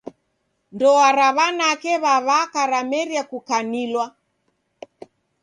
Ndoa 0.73 1.07
ra 1.17 1.27
w'ananake 1.37 1.93
w'a 2.03 2.15
w'aka 2.27 2.61
ramerie 2.71 3.21
kukanilwa. 3.29 4.05